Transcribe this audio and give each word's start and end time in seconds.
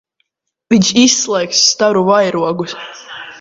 Viņš 0.73 0.89
izslēgs 1.01 1.61
staru 1.75 2.03
vairogus. 2.09 2.75